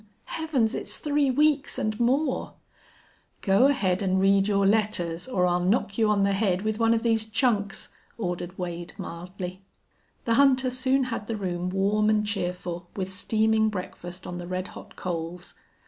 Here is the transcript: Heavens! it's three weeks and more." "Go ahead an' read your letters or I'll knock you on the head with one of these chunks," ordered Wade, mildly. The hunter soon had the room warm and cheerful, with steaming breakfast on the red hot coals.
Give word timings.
Heavens! 0.25 0.73
it's 0.73 0.97
three 0.97 1.29
weeks 1.29 1.77
and 1.77 1.99
more." 1.99 2.55
"Go 3.41 3.67
ahead 3.67 4.01
an' 4.01 4.17
read 4.17 4.47
your 4.47 4.65
letters 4.65 5.27
or 5.27 5.45
I'll 5.45 5.63
knock 5.63 5.95
you 5.95 6.09
on 6.09 6.23
the 6.23 6.33
head 6.33 6.63
with 6.63 6.79
one 6.79 6.95
of 6.95 7.03
these 7.03 7.25
chunks," 7.25 7.89
ordered 8.17 8.57
Wade, 8.57 8.93
mildly. 8.97 9.61
The 10.25 10.33
hunter 10.33 10.71
soon 10.71 11.03
had 11.03 11.27
the 11.27 11.37
room 11.37 11.69
warm 11.69 12.09
and 12.09 12.25
cheerful, 12.25 12.89
with 12.95 13.13
steaming 13.13 13.69
breakfast 13.69 14.25
on 14.25 14.39
the 14.39 14.47
red 14.47 14.69
hot 14.69 14.95
coals. 14.95 15.53